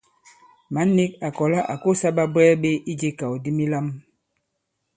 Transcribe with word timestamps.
Mǎn 0.73 0.87
nīk 0.95 1.11
à 1.25 1.29
kɔ̀la 1.37 1.59
à 1.73 1.75
kosā 1.83 2.09
ɓabwɛɛ 2.17 2.51
ɓē 2.61 2.71
ijē 2.91 3.09
ikàw 3.13 3.33
di 3.43 3.49
milām. 3.57 3.87